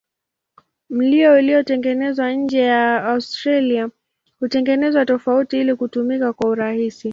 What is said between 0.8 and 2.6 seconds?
Milo iliyotengenezwa nje